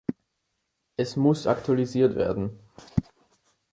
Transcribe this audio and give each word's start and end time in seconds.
Es 0.97 1.15
muss 1.15 1.45
aktualisiert 1.45 2.15
werden. 2.15 2.57